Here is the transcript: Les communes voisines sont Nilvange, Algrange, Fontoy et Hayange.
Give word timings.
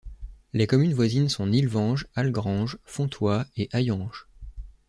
Les 0.53 0.65
communes 0.65 0.95
voisines 0.95 1.29
sont 1.29 1.45
Nilvange, 1.45 2.07
Algrange, 2.15 2.79
Fontoy 2.85 3.43
et 3.55 3.69
Hayange. 3.71 4.25